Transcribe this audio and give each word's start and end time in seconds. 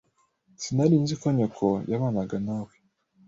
Sinari 0.61 0.95
nzi 1.03 1.15
ko 1.21 1.27
nyoko 1.37 1.67
yabanaga 1.91 2.35
nawe. 2.45 2.73